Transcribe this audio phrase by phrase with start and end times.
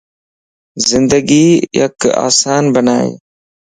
[0.89, 1.45] زندگي
[1.79, 1.97] يڪ
[2.27, 3.11] آسان بنائي